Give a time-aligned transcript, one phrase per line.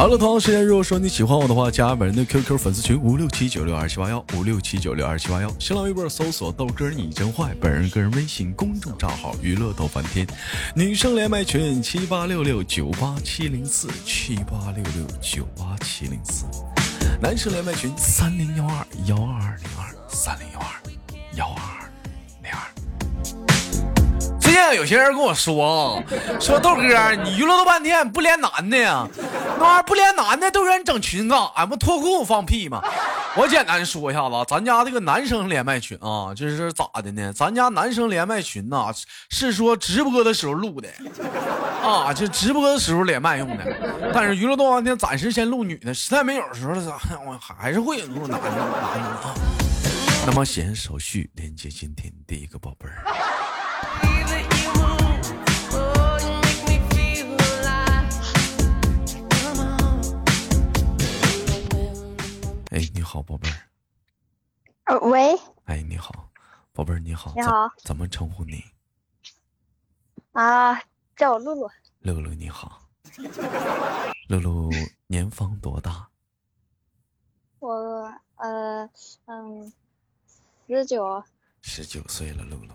[0.00, 10.26] 好了，同样时间，如果说你喜欢我的话，加本人的 QQ 粉丝群五六七九六二七八幺五六七九六二七八幺，新浪微博搜索豆哥你真坏，本人个人微信公众账号娱乐豆翻天，
[10.74, 16.46] 女生连麦群七八六六九八七零四七八六六九八七零四，
[17.20, 20.80] 男生连麦群三零幺二幺二二零二三零幺二
[21.36, 21.89] 幺二。
[24.74, 26.02] 有些人跟我说啊，
[26.40, 29.06] 说豆哥，你娱乐了半天不连男的呀？
[29.58, 32.80] 那玩意儿不连男的，都让你整群干俺不脱裤子放屁吗？
[33.36, 37.32] 我简单说一下子，咱家这个男生连麦群啊，这是咋的呢？
[37.32, 38.92] 咱家男生连麦群呐，
[39.30, 40.88] 是说直播的时候录的
[41.82, 43.64] 啊，就直播的时候连麦用的。
[44.14, 46.72] 但是娱乐多半天暂时先录女的，实在没有的时候，
[47.26, 48.48] 我还是会录男的。
[48.48, 49.34] 男的啊。
[50.26, 53.04] 那么先手续连接今天第一个宝贝儿。
[63.12, 63.58] 好，宝贝儿。
[64.84, 65.36] 呃，喂。
[65.64, 66.30] 哎，你好，
[66.72, 67.32] 宝贝儿，你好。
[67.34, 67.68] 你好。
[67.78, 68.64] 怎么称呼你？
[70.30, 70.80] 啊，
[71.16, 71.68] 叫我露露。
[72.02, 72.88] 露露，你好。
[74.28, 74.70] 露露
[75.08, 76.08] 年方多大？
[77.58, 78.88] 我呃
[79.24, 79.72] 嗯，
[80.68, 81.24] 十九。
[81.62, 82.74] 十九岁了，露露。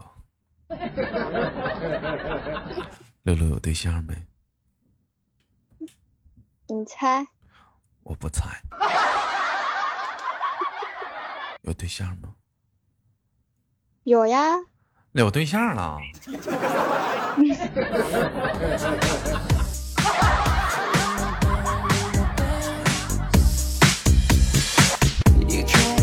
[3.24, 4.28] 露露有对象没？
[6.68, 7.26] 你猜？
[8.04, 8.62] 我不猜。
[11.66, 12.30] 有对象吗？
[14.04, 14.54] 有呀。
[15.14, 15.98] 有对象了。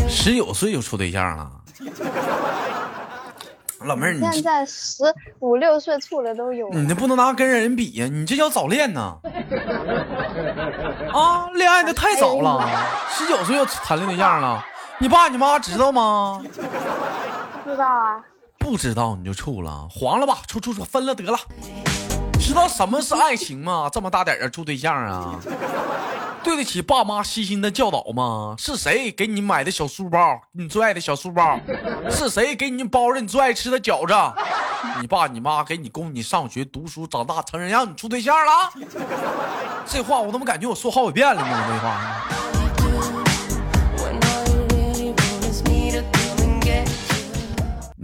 [0.09, 1.49] 十九岁就处对象了。
[3.85, 5.03] 老妹儿，你现在十
[5.39, 6.69] 五六岁处的都有。
[6.71, 9.17] 你这不能拿跟人比呀，你这叫早恋呢。
[11.13, 12.69] 啊，恋爱的太早了，
[13.09, 14.65] 十九岁就谈恋对象了。
[15.03, 16.41] 你爸你妈知道吗？
[17.61, 18.23] 不知道啊。
[18.57, 21.37] 不知道你就处了，黄了吧，处处处分了得了。
[22.39, 23.89] 知道什么是爱情吗？
[23.91, 25.35] 这么大点儿处对象啊？
[26.41, 28.55] 对得起爸妈悉心的教导吗？
[28.57, 30.39] 是谁给你买的小书包？
[30.53, 31.59] 你最爱的小书包？
[32.09, 34.13] 是谁给你包着你最爱吃的饺子？
[35.01, 38.71] 你爸你妈给你供你上学读书长大成人，让你处对象了？
[39.85, 41.65] 这话我怎么感觉我说好几遍了呢？
[41.67, 41.99] 这话。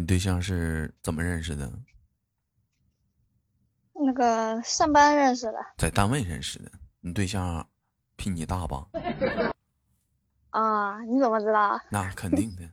[0.09, 1.71] 对象是怎么认识的？
[3.93, 6.71] 那个上班认识的，在单位认识的。
[6.99, 7.63] 你对象
[8.15, 8.87] 比你大吧？
[10.49, 11.79] 啊，你怎么知道？
[11.91, 12.67] 那肯定的。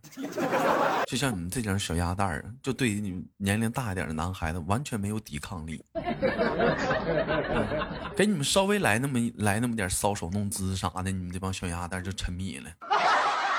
[1.07, 5.85] 就像你们这种小鸭蛋儿，就对于你年龄大一点的男孩子，完全没有抵抗力。
[8.17, 12.71] 给你们稍微来那么来那么点搔首弄姿啥的，你们这帮小鸭蛋就沉迷了。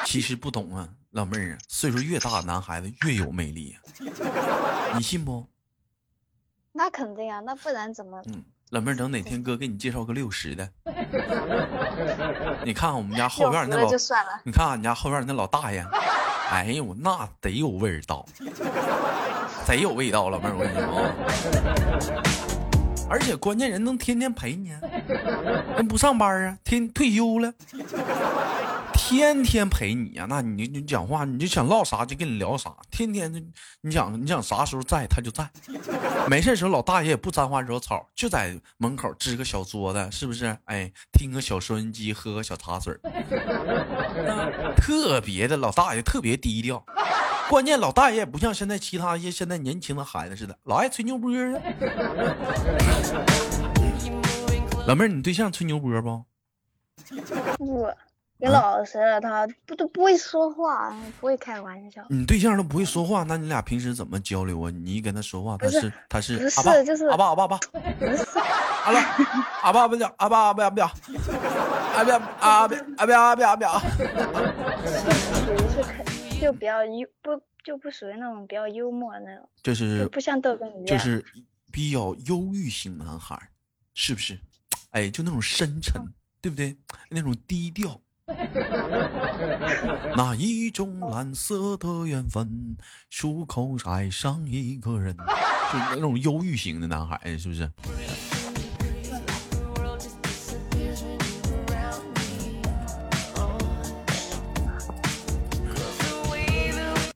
[0.08, 3.76] 其实不懂啊，老妹儿啊，岁数越大，男孩子越有魅力，
[4.96, 5.46] 你信不？
[6.72, 8.22] 那肯定啊，那不然怎么？
[8.28, 10.70] 嗯，老妹儿，等哪天哥给你介绍个六十的，
[12.64, 13.92] 你看看我们家后院那老，
[14.46, 15.86] 你看俺家后院那老大爷，
[16.52, 18.26] 哎呦，那得有味道，
[19.66, 21.12] 贼有味道，老妹儿，我跟你说啊，
[23.12, 24.70] 而且关键人能天天陪你，
[25.76, 27.54] 人不上班啊，天退休了。
[28.98, 33.40] 天天陪你呀，那你你讲话，你就想唠啥就跟你聊啥，天天就
[33.82, 35.50] 你想你想啥时候在他就在，
[36.28, 40.58] 没事时候老大爷也不沾花惹草，就在门口支个小桌子，是不是？
[40.66, 42.94] 哎，听个小收音机，喝个小茶水，
[44.76, 46.84] 特别的老大爷特别低调，
[47.50, 51.62] 关键老大爷也不像现在其他一些现在年轻的孩子似的，老爱吹牛波啊。
[54.88, 56.26] 老妹儿，你对象吹牛波不？
[57.58, 57.88] 不。
[58.40, 62.06] 你老实，他不都不会说话，不会开玩笑。
[62.08, 64.70] 你对象都不会说话，那你俩平时怎么交流啊？
[64.70, 67.60] 你跟他说话，他是他是不是就是阿爸阿爸爸，
[68.84, 69.00] 好了，
[69.64, 70.86] 阿爸不叫阿爸不要不要，
[71.96, 81.26] 阿爸阿爸阿爸阿爸阿爸，属于是就比较幽不就不属于那种比较幽默的那种，就是不像豆哥一样，就是
[81.72, 83.36] 比较忧郁型男孩，
[83.96, 84.38] 是不是？
[84.92, 86.00] 哎，就那种深沉，
[86.40, 86.78] 对不对？
[87.10, 88.00] 那种低调。
[90.16, 92.78] 那一种蓝色的缘分，
[93.10, 95.16] 出口爱上一个人。
[95.72, 97.70] 就那种忧郁型的男孩子，是不是？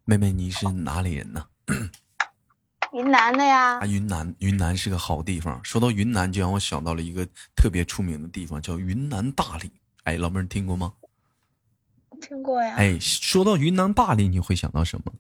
[0.05, 1.45] 妹妹，你是哪里人呢？
[2.91, 3.79] 云南的呀。
[3.79, 5.59] 啊，云南，云南是个好地方。
[5.63, 7.25] 说到云南，就让我想到了一个
[7.55, 9.71] 特别出名的地方，叫云南大理。
[10.03, 10.91] 哎，老妹儿听过吗？
[12.21, 12.75] 听过呀。
[12.77, 15.12] 哎，说到云南大理，你会想到什么？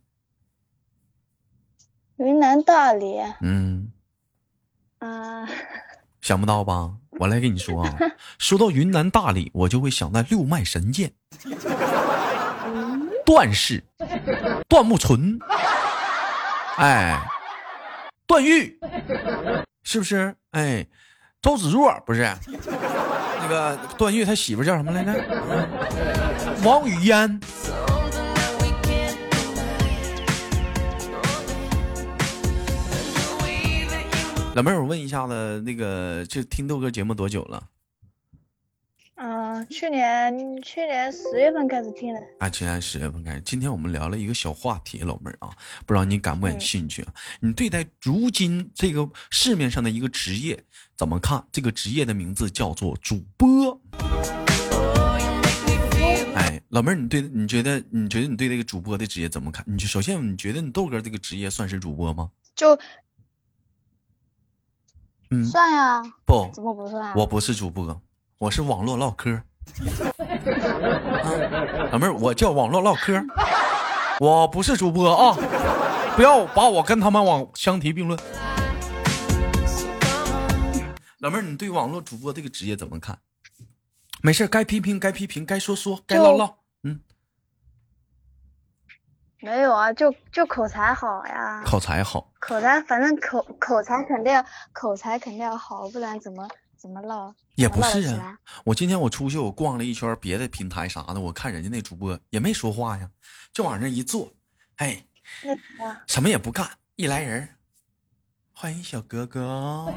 [2.17, 3.19] 云南大理。
[3.41, 3.91] 嗯。
[4.99, 5.49] 啊。
[6.21, 6.93] 想不到吧？
[7.19, 7.97] 我来跟你说啊，
[8.37, 11.11] 说到云南大理，我就会想到六脉神剑。
[13.25, 13.83] 段氏、
[14.67, 15.39] 段木纯，
[16.77, 17.19] 哎，
[18.27, 18.79] 段誉，
[19.83, 20.35] 是不是？
[20.51, 20.85] 哎，
[21.41, 22.23] 周芷若不是？
[23.41, 25.13] 那个段誉他媳妇叫什么来着？
[26.63, 27.39] 王语嫣。
[34.53, 37.63] 老妹儿，我问一下子，那个就听豆哥节目多久了？
[39.23, 42.19] 嗯，去年去年十月份开始听的。
[42.39, 43.41] 啊，去年十月份开始。
[43.41, 47.13] 今天我们聊了一个小话题，老妹儿啊，不知道你感不感兴趣啊？
[47.39, 50.63] 你对待如今这个市面上的一个职业
[50.97, 51.45] 怎么看？
[51.51, 53.79] 这个职业的名字叫做主播。
[56.33, 59.63] 哎，老妹儿，你对你觉得你觉得你对这个主播的职业怎么看？
[59.67, 62.31] 你就首先你觉得你豆哥这个职业算是主播吗？
[62.55, 62.75] 就，
[65.29, 66.01] 嗯，算呀。
[66.25, 67.15] 不，怎么不算？
[67.15, 68.01] 我不是主播。
[68.41, 69.39] 我是网络唠嗑，
[71.91, 73.23] 老妹儿，我叫网络唠嗑，
[74.19, 75.37] 我不是主播啊，
[76.15, 78.19] 不要把我跟他们往相提并论。
[81.19, 83.19] 老妹儿，你对网络主播这个职业怎么看？
[84.23, 86.55] 没事，该批评该批评，该说说，该唠唠。
[86.81, 86.99] 嗯，
[89.39, 94.43] 没有啊，就就口才好呀，口才好，口才反正口口才肯定
[94.73, 96.47] 口才肯定要好，不然怎么？
[96.81, 97.31] 怎么唠？
[97.53, 103.07] 也不是啊，我今天我出去，我逛了一圈别的平台啥的，我看人家那主播也没说话呀，
[103.53, 104.33] 就往那一坐，
[104.77, 105.05] 哎，
[106.07, 107.47] 什么也不干，一来人，
[108.51, 109.93] 欢迎小哥哥，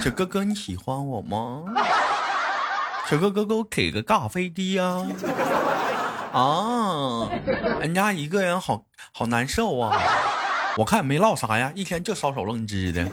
[0.00, 1.64] 小哥哥你喜欢我吗？
[3.10, 5.04] 小哥哥给我给个咖啡的呀？
[6.32, 7.28] 啊，
[7.80, 10.00] 人家一个人好好难受啊，
[10.78, 13.04] 我看也没唠啥呀，一天就搔首弄姿的。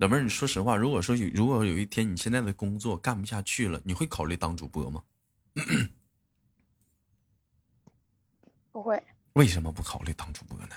[0.00, 5.02] 老妹儿，你说实话，如果说有如果有一天你现在的工作干不下去了，你会考虑当主播吗？
[8.72, 9.02] 不会。
[9.34, 10.68] 为什么不考虑当主播呢？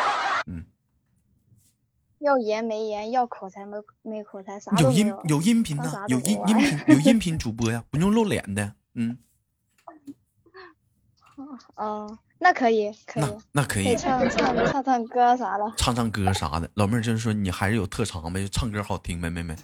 [0.46, 0.64] 嗯。
[2.20, 8.74] 要颜没颜，要口才没没口才，啥有音有音频呢，有音音频 有音频主播呀，不用露脸的。
[8.94, 9.18] 嗯。
[11.76, 12.18] 哦。
[12.38, 16.68] 那可以，可以，那可以唱唱唱唱歌啥的，唱唱歌啥的。
[16.74, 19.56] 老妹儿就是说，你还是有特长呗，就唱歌好听呗，妹妹。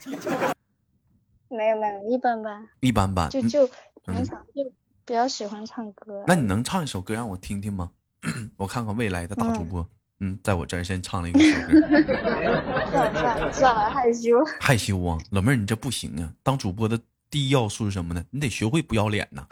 [1.49, 2.69] 没有没有，一般般。
[2.81, 3.29] 一般般。
[3.29, 3.67] 就就
[4.07, 4.65] 平常就
[5.05, 6.25] 比较喜欢唱歌。
[6.27, 7.91] 那你能唱一首歌让我听听吗？
[8.57, 9.87] 我看看未来的大主播。
[10.21, 11.81] 嗯，在我这儿先唱了一个首歌。
[12.91, 14.31] 算了算了算了，害羞。
[14.61, 16.33] 害羞啊，老妹儿你这不行啊！
[16.43, 16.99] 当主播的
[17.29, 18.25] 第一要素是什么呢？
[18.31, 19.45] 你得学会不要脸呐。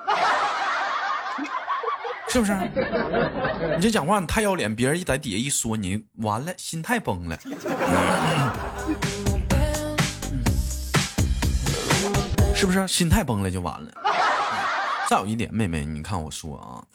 [2.30, 2.54] 是不是？
[3.76, 7.36] 你这讲话你太要脸，别人一在底下一说你，完了心态崩了。
[12.54, 12.86] 是不是？
[12.86, 13.90] 心态崩了就完了。
[15.08, 16.86] 再有一点，妹妹，你看我说啊，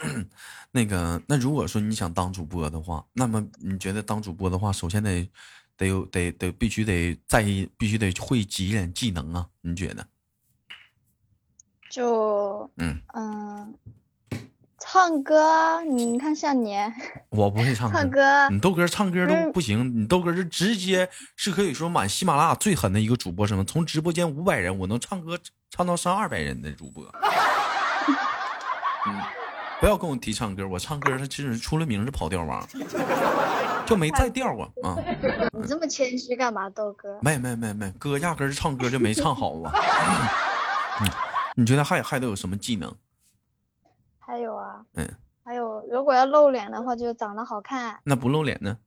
[0.72, 5.30] 那个，那如果说你想当主播的话，那么你觉得当主播的话，首先得
[5.76, 9.46] 得有得得必须得在意，必须得会几点技能啊？
[9.60, 10.08] 你觉得？
[11.90, 13.76] 就嗯嗯。
[14.80, 16.76] 唱歌，你看像你，
[17.30, 25.40] 我不会唱唱歌，你豆哥唱歌都不行，你豆哥是直接是可以说满喜马拉雅最狠的一个主播，什么从直播间五百人，我能唱歌
[25.70, 27.04] 唱到上二百人的主播。
[29.08, 29.22] 嗯，
[29.80, 32.68] 不要跟我提唱歌，我唱歌是其实出了名是跑调王，
[33.86, 34.98] 就没再调过啊。
[35.54, 37.18] 你这么谦虚干嘛，豆哥？
[37.22, 39.72] 没没没没，哥压根唱歌就没唱好啊。
[41.02, 41.10] 嗯，
[41.56, 42.94] 你觉得还还得有什么技能？
[44.26, 45.08] 还有啊，嗯，
[45.44, 48.00] 还有，如果要露脸的话，就长得好看。
[48.04, 48.78] 那不露脸呢？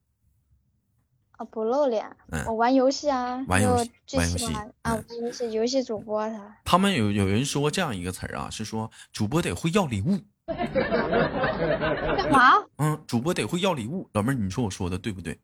[1.37, 2.05] 啊，不露脸。
[2.33, 6.57] 嗯，我玩游戏啊，玩游戏，玩游戏啊，玩游戏，游戏主播他。
[6.65, 10.19] 他们有有人说这样一个词儿啊，是说主播得会要礼物。
[10.47, 12.55] 干嘛？
[12.79, 14.09] 嗯，主播得会要礼物。
[14.15, 15.39] 老妹儿，你说我说的对不对？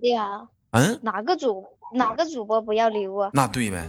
[0.00, 0.48] 对啊。
[0.72, 0.98] 嗯。
[1.02, 3.30] 哪个主哪个主播不要礼物？
[3.32, 3.86] 那对呗。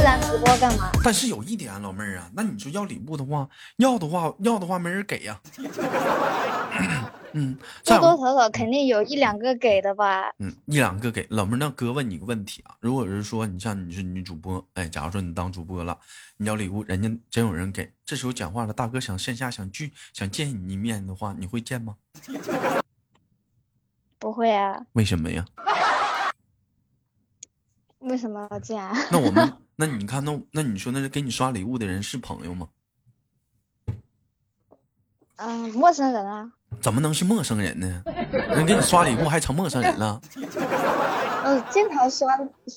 [0.00, 0.90] 不然直播干嘛？
[1.04, 5.38] 但是有一点，老妹儿啊，那你说要礼物的话，要的话，要的话没人给呀。
[7.32, 7.54] 嗯，
[7.84, 10.32] 多多少少肯定有一两个给的吧。
[10.38, 11.58] 嗯，一两个给老妹儿。
[11.58, 15.98] 那哥问你个问题啊，如果是说你像你是女主播，哎，假如说你当主播了，
[16.38, 21.96] 你要礼物，人家真有人给，这时候讲话了，大哥想线下想聚想见你一面的话，你会见吗？
[24.18, 24.80] 不会啊。
[24.94, 25.44] 为什么呀？
[28.00, 28.82] 为什么要见？
[29.10, 32.68] 那我们， 那你看，那那你说，那是给你刷礼物的人是朋友吗？
[35.36, 36.52] 嗯，陌生人啊。
[36.80, 38.02] 怎么能是陌生人呢？
[38.32, 40.20] 人给你刷礼物还成陌生人了？
[41.44, 42.28] 嗯， 经常刷，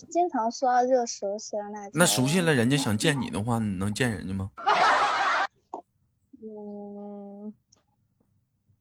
[0.10, 1.90] 经常刷就熟悉了那。
[1.94, 4.50] 那熟悉了，人家想见你的话，你能见人家吗？
[6.42, 7.54] 嗯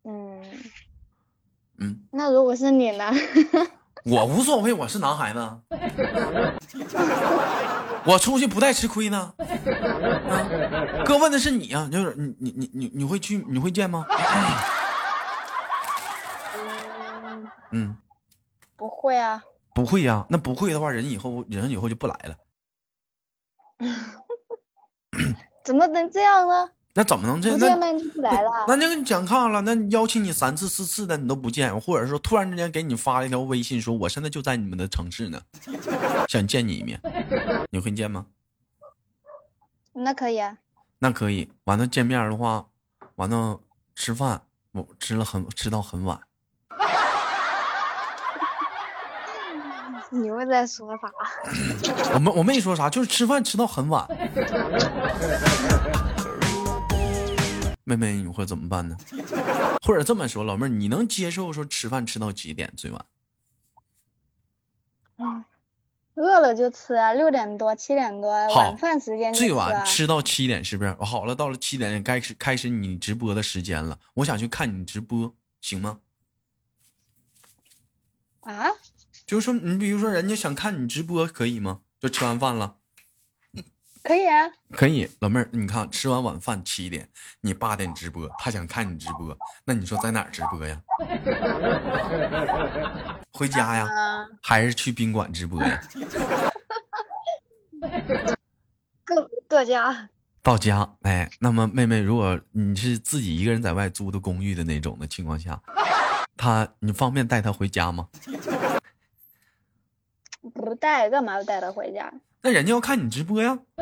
[0.05, 0.43] 嗯
[1.79, 2.01] 嗯。
[2.11, 3.13] 那如果是你呢？
[4.04, 5.38] 我无所谓，我是男孩子，
[8.04, 9.32] 我出去不带吃亏呢。
[11.04, 14.04] 哥问的是你啊，就是你你你你你会去你会见吗？
[17.71, 17.97] 嗯，
[18.76, 19.42] 不会啊，
[19.75, 20.26] 不会呀。
[20.28, 22.37] 那不会的话，人以后人以后就不来了。
[25.64, 26.71] 怎么能这样呢？
[26.95, 27.81] 那怎么能这样？
[27.81, 27.93] 那。
[28.69, 29.63] 那就跟你讲炕了。
[29.63, 35.41] 那邀请你三次四次的，你都不见，或者说突然之间给你发了一条微信，说我现在就在你们的城市呢，
[36.29, 37.01] 想见你一面，
[37.71, 38.27] 你会见吗？
[39.95, 40.59] 那可以啊。
[40.99, 41.51] 那可以。
[41.65, 42.67] 完了见面的话，
[43.17, 43.59] 完了
[43.95, 46.19] 吃饭，我吃了很吃到很晚。
[50.11, 51.11] 你们在说啥？
[52.13, 54.07] 我没我没说啥，就是吃饭吃到很晚。
[57.85, 58.97] 妹妹，你会怎么办呢？
[59.83, 63.05] 或者这么说，老妹儿，你能接受说吃饭吃到几点最晚？
[65.19, 65.45] 嗯，
[66.15, 70.93] 饿了就吃啊，六点多、七点多，晚饭时间最晚吃到七点，是不是？
[71.01, 76.01] 好了，到了七点该始开始你直播的时间了，我想去看你直播，行吗？
[78.41, 78.69] 啊？
[79.27, 81.81] 就是说，你比如说，人家想看你直播，可以吗？
[81.99, 82.77] 就吃完饭了。
[84.02, 87.09] 可以啊，可以，老妹儿，你看吃完晚饭七点，
[87.40, 90.82] 你八点直播，他想看你直播，那你说在哪儿直播呀？
[93.32, 93.88] 回家呀，
[94.42, 95.80] 还是去宾馆直播呀？
[99.04, 100.09] 各各家。
[100.42, 105.62] 到家，哎，那么妹妹，如果你是自己一个人在外租的公寓的那种的情况下，
[106.37, 108.09] 他你方便带他回家吗？
[110.52, 112.12] 不带，干嘛要带他回家？
[112.45, 113.57] 那人家要看你直播呀！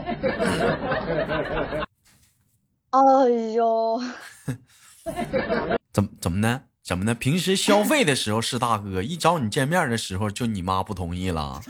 [2.90, 3.00] 哎
[3.54, 3.98] 呦，
[5.90, 6.60] 怎么怎么呢？
[6.82, 7.14] 怎么呢？
[7.14, 11.62] 平时消费的时候是大哥，一找你见面的时候就你妈不同意了。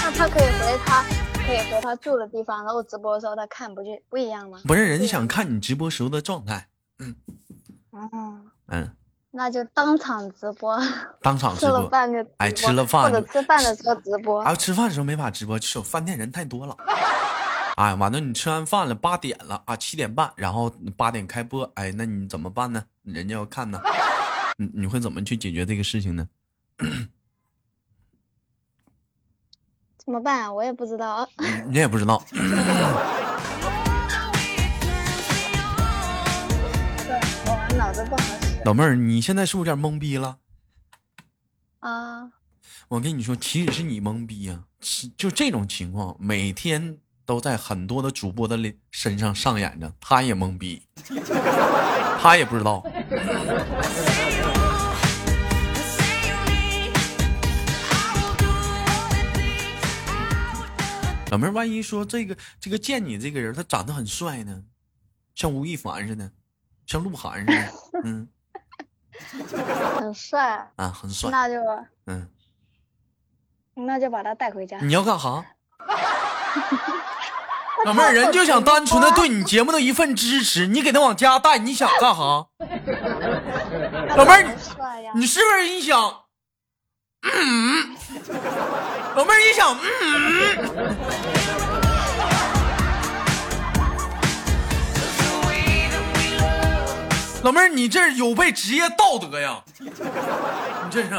[0.00, 1.02] 那他可以回他，
[1.44, 4.60] 可以回他住的地方，然后直播的时候他看，不就不一样吗？
[4.64, 6.68] 不是，人家想看你直播时候的状态。
[7.00, 7.16] 嗯。
[7.90, 8.48] 嗯。
[8.66, 8.92] 嗯。
[9.36, 10.74] 那就当场直播，
[11.20, 14.40] 当场直播，吃了饭就哎，吃了饭或者吃饭的时候直播。
[14.40, 16.74] 啊，吃饭的时候没法直播，就饭店人太多了。
[17.76, 22.82] 哎，完了，你吃完饭了，八点了啊，七点半，然后八点开播，哎，那你怎么办呢？
[23.02, 23.78] 人家要看呢，
[24.56, 26.26] 你你会怎么去解决这个事情呢？
[29.98, 30.54] 怎么办？
[30.54, 31.28] 我也不知道。
[31.66, 32.22] 你也不知道。
[37.76, 38.22] 脑子不好。
[38.64, 40.38] 老妹儿，你现在是不是有点懵逼了？
[41.80, 42.32] 啊！
[42.88, 44.64] 我跟你说，其实是你懵逼呀。
[45.16, 48.58] 就这种情况，每天都在很多的主播的
[48.90, 50.82] 身上上演着，他也懵逼，
[52.20, 52.84] 他也不知道。
[61.30, 64.62] 老妹儿，万一说这个这个见你这个人，他长得很帅呢，
[65.34, 66.30] 像吴亦凡似的，
[66.86, 67.52] 像鹿晗似的，
[68.04, 68.28] 嗯。
[69.96, 71.54] 很帅啊，很帅，那就
[72.06, 72.28] 嗯，
[73.74, 74.76] 那就把他带回家。
[74.82, 75.42] 你要干哈？
[77.86, 82.46] 老妹儿，人就想单纯的对你节目的一份支持，你给他往家带，你想干哈？
[84.16, 84.54] 老妹儿，
[85.14, 86.24] 你是不是你想？
[87.22, 87.96] 嗯，
[89.14, 89.74] 老妹儿，你想？
[90.02, 91.45] 嗯。
[97.46, 99.62] 老妹儿，你这有悖职业道德呀！
[99.78, 99.88] 你
[100.90, 101.10] 这是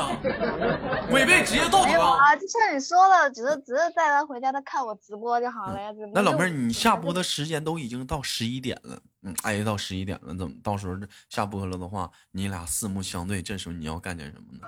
[1.10, 2.36] 违背职业道德啊！
[2.36, 5.90] 就像你说的，只是只是带他回家，他看我直播就好了呀。
[6.14, 10.98] 那老妹儿，你下播的时间都已经到十一点了，嗯，挨到十一点了，怎么到时候
[11.30, 14.68] 下播了的话，你俩四目相对，这时候你要干点什么呢？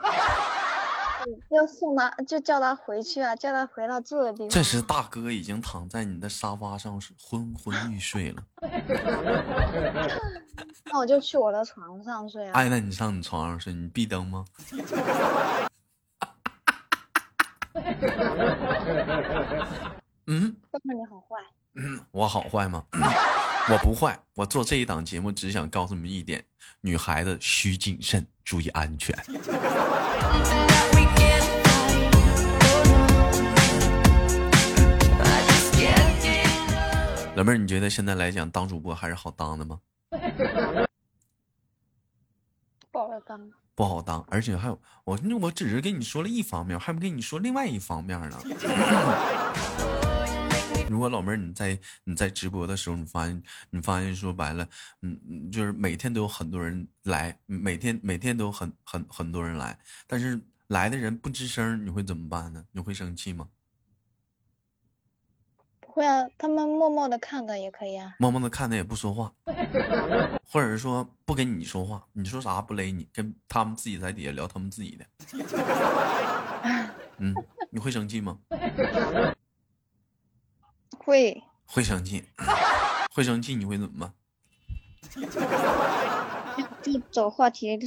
[1.49, 4.49] 要送他，就叫他回去啊，叫他回到住的地方。
[4.49, 8.43] 这时大哥已经躺在你的沙发上昏昏欲睡了。
[10.91, 12.51] 那我就去我的床上睡啊。
[12.53, 14.45] 哎，那你上你床上睡，你闭灯吗？
[20.27, 21.37] 嗯，哥们你好坏。
[21.75, 22.83] 嗯，我好坏吗？
[23.71, 26.43] 我不坏，我做这一档节目只想告诉你们一点：
[26.81, 29.15] 女孩子需谨慎，注意安全。
[37.35, 39.79] 老妹儿，你觉得现在来讲当主播还是好当的吗？
[42.91, 48.41] 不好当，不好当，而且还有我，我只是跟你说了一方面，还不跟你说另外一方面呢。
[50.89, 54.67] 如果老妹儿你在你在直播的时候，你发现你发现说白了，
[55.01, 59.77] 嗯，就是每天都有很多人来，每天每天都很很很多人来，
[60.07, 62.65] 但是来的人不吱声，你会怎么办呢？
[62.71, 63.47] 你会生气吗？
[65.85, 68.15] 会啊，他们默默的看着也可以啊。
[68.19, 69.33] 默默的看着也不说话，
[70.49, 75.05] 或者是说不跟你说话，你说啥不勒你，跟他们自己在底下聊他们自己的。
[77.17, 77.35] 嗯，
[77.69, 78.39] 你会生气吗？
[81.09, 81.43] 会。
[81.65, 82.23] 会生气，
[83.11, 84.13] 会生气，你会怎么办？
[86.81, 87.77] 就找话题。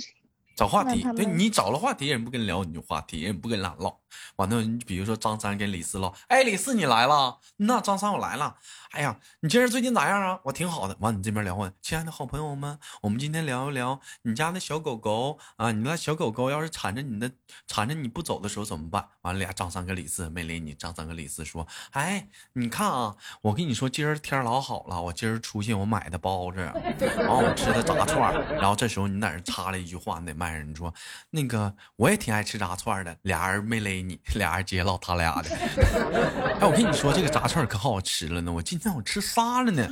[0.57, 3.97] 找话题，对你找了话题，人不跟你聊，你就话题，人不跟俩唠。
[4.37, 8.57] 完了，你比如说张三跟李四唠，哎，李四你来了，那张三我来了。
[8.92, 10.38] 哎呀，你今儿最近咋样啊？
[10.45, 10.97] 我挺好的。
[11.00, 17.31] 完，你这边聊完，亲爱的好朋友们，我们今天聊一聊你家那小狗狗啊，你那小狗狗要是缠着你的，
[17.66, 19.09] 缠着你不走的时候怎么办？
[19.23, 20.75] 完了，俩张三跟李四没理你。
[20.75, 30.93] 张三跟李四说，哎，你看啊，我跟你说，今儿天老好了，我今儿出去我买的包子，完我吃的炸串然后这时候你在那插了一句话，你得卖人，你说
[31.30, 33.17] 那个我也挺爱吃炸串的。
[33.23, 35.49] 俩人没勒你，俩人接唠他俩的。
[36.60, 38.78] 哎，我跟你说，这个炸串可好吃了呢，我今。
[38.82, 39.86] 天我吃仨了呢，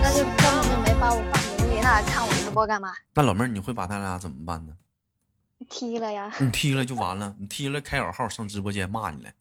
[0.00, 2.92] 那就根本就没把我放眼里，那还看我直播干嘛？
[3.12, 4.72] 那老妹儿，你会把他俩怎么办呢？
[5.68, 6.32] 踢了呀！
[6.38, 9.34] 你踢了就完了，你踢了开小号上直播间骂你来。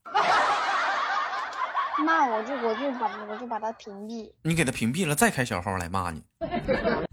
[2.03, 4.32] 骂我就我就把我就把他屏蔽。
[4.41, 6.23] 你给他屏蔽了，再开小号来骂你。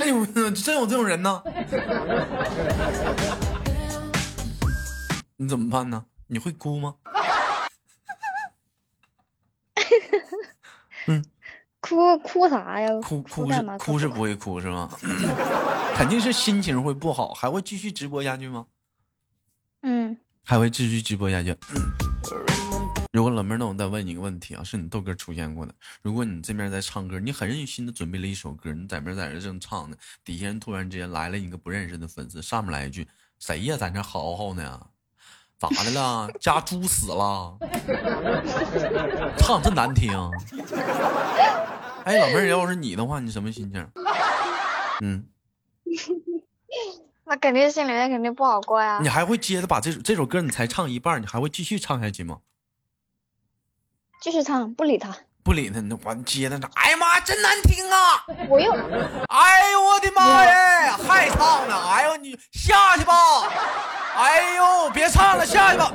[0.00, 1.42] 哎呦，真有这种人呢？
[5.36, 6.04] 你怎么办呢？
[6.26, 6.94] 你会哭吗？
[11.06, 11.24] 嗯，
[11.80, 12.88] 哭哭啥呀？
[13.02, 14.88] 哭哭是哭是不会哭是吗？
[15.96, 18.66] 肯定是心情会不好，还会继续直播下去吗？
[19.82, 21.56] 嗯，还会继续直播下去。
[23.12, 25.74] 如果老妹儿，那我再问你一个问题啊，是你豆哥出现过的。
[26.00, 33.08] 如果你这边在唱歌，你很用心的准备了一首歌，你在边在这正唱呢，底下人突然之间来了一个不认识的粉丝，上面来一句
[33.40, 34.86] ：“谁呀，在那嚎嚎呢？”
[35.58, 36.30] 咋的了？
[36.40, 37.58] 家猪死了？
[39.36, 40.12] 唱这难听？
[42.04, 43.86] 哎，老妹儿，要是你的话，你什么心情？
[45.02, 45.26] 嗯，
[47.26, 49.00] 那肯定心里面肯定不好过呀。
[49.02, 52.38] 你还会接着把这首这首歌，你才唱一半，你还会继续唱下去吗？
[54.20, 55.16] 继续唱，不理他。
[55.42, 56.70] 不理他，那完接着唱。
[56.74, 58.22] 哎呀妈，真难听啊！
[58.50, 58.70] 我又……
[59.28, 61.74] 哎呦我的妈呀，还唱呢！
[61.88, 63.14] 哎呦你下去吧。
[64.14, 65.90] 哎呦，别唱了，下去吧。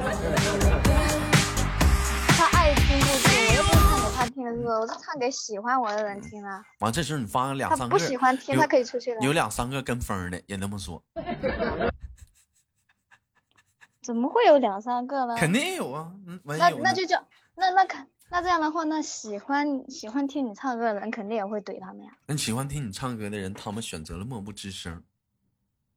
[2.29, 6.63] 他爱听就听，我又不是唱给他听的歌，我是唱给喜欢我的人听啊。
[6.79, 9.21] 完，这时候你发两三个，不喜欢听，他可以出去了。
[9.21, 11.03] 有两三个跟风的，也那么说。
[14.01, 15.35] 怎么会有两三个呢？
[15.38, 16.11] 肯定有啊。
[16.43, 17.23] 那那就叫
[17.55, 22.12] 那那看那这样的话，那喜欢喜欢听你唱歌的人肯定也会怼他们呀。
[22.26, 25.02] 那喜欢听你唱歌的人，他们选择了默不吱声。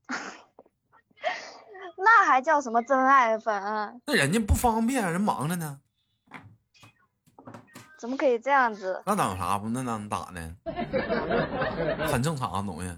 [1.98, 4.00] 那还叫什么真爱粉？
[4.06, 5.80] 那人家不方便，人忙着呢。
[7.98, 9.02] 怎么可以这样子？
[9.04, 9.68] 那等啥不？
[9.70, 10.54] 那能咋呢？
[12.06, 12.94] 很正常啊东西。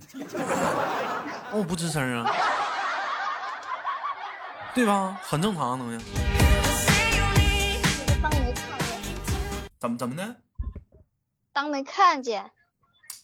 [1.50, 2.31] 那我不吱声啊，
[4.74, 5.18] 对吧？
[5.22, 6.05] 很正常啊东西。
[9.80, 10.36] 怎么怎么的？
[11.54, 12.50] 当没看见。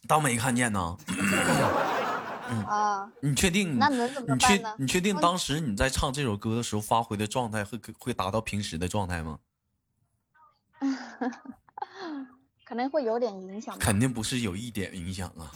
[0.08, 0.96] 当没看见呢？
[2.66, 3.78] 啊，你确定？
[3.78, 4.74] 那能怎么办呢？
[4.78, 9.38] 你确定当时你在唱这首歌的时候发挥的状态会会达到平时的状态吗？
[12.64, 13.78] 可能会有点影响。
[13.78, 15.52] 肯定不是有一点影响啊。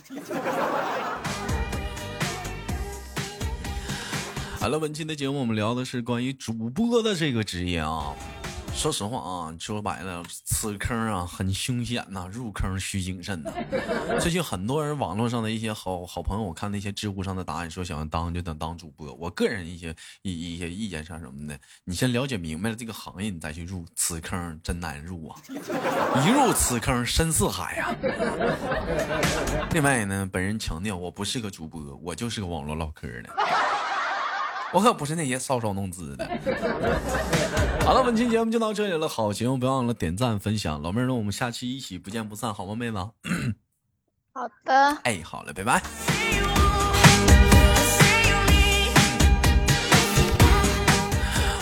[4.59, 8.15] 好了，本期的节目我们聊的是关于主播的这个职业啊。
[8.81, 13.53] 说实话啊，说白了，此坑啊很凶险呐，入坑需谨慎呐。
[14.19, 19.13] 最近很多人网络上的一些好好朋友，我看那些知乎上的答案说想要当就等当主播。
[19.13, 25.39] 我个人一些一一些意见上什么的，你先了解明白了这个行业，你再去入此坑真难入啊！
[26.25, 27.95] 一入此坑深似海呀。
[29.73, 33.29] 另外呢，本人强调我不是个主播，我就是个网络唠嗑的。
[34.73, 36.25] 我可不是那些搔首弄姿的。
[37.85, 39.09] 好了，本期节目就到这里了。
[39.09, 42.97] 好节目别忘了点赞分享，老妹儿那，我们下期一起不见不散，好吗，妹子？
[44.33, 44.97] 好的。
[45.03, 45.83] 哎，好了，拜拜。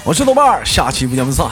[0.04, 1.50] 我是豆瓣儿，下期不见不散。